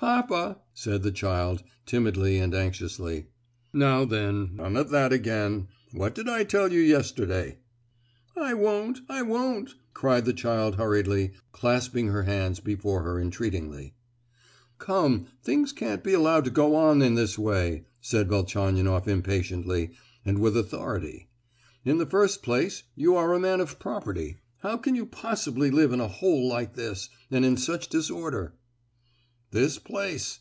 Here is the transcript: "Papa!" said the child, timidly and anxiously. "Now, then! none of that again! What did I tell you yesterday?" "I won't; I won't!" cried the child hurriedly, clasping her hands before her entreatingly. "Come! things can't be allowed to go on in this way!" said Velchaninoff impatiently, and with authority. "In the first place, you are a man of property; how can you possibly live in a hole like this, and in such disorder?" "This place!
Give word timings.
"Papa!" 0.00 0.58
said 0.74 1.02
the 1.02 1.10
child, 1.10 1.64
timidly 1.84 2.38
and 2.38 2.54
anxiously. 2.54 3.26
"Now, 3.72 4.04
then! 4.04 4.54
none 4.54 4.76
of 4.76 4.90
that 4.90 5.12
again! 5.12 5.66
What 5.90 6.14
did 6.14 6.28
I 6.28 6.44
tell 6.44 6.72
you 6.72 6.78
yesterday?" 6.78 7.58
"I 8.36 8.54
won't; 8.54 9.00
I 9.08 9.22
won't!" 9.22 9.74
cried 9.94 10.24
the 10.24 10.32
child 10.32 10.76
hurriedly, 10.76 11.32
clasping 11.50 12.06
her 12.08 12.22
hands 12.22 12.60
before 12.60 13.02
her 13.02 13.18
entreatingly. 13.20 13.96
"Come! 14.78 15.26
things 15.42 15.72
can't 15.72 16.04
be 16.04 16.12
allowed 16.14 16.44
to 16.44 16.50
go 16.52 16.76
on 16.76 17.02
in 17.02 17.16
this 17.16 17.36
way!" 17.36 17.84
said 18.00 18.28
Velchaninoff 18.28 19.08
impatiently, 19.08 19.90
and 20.24 20.38
with 20.38 20.56
authority. 20.56 21.28
"In 21.84 21.98
the 21.98 22.06
first 22.06 22.44
place, 22.44 22.84
you 22.94 23.16
are 23.16 23.34
a 23.34 23.40
man 23.40 23.60
of 23.60 23.80
property; 23.80 24.36
how 24.58 24.76
can 24.76 24.94
you 24.94 25.06
possibly 25.06 25.72
live 25.72 25.92
in 25.92 26.00
a 26.00 26.06
hole 26.08 26.46
like 26.48 26.74
this, 26.74 27.08
and 27.32 27.44
in 27.44 27.56
such 27.56 27.88
disorder?" 27.88 28.54
"This 29.50 29.78
place! 29.78 30.36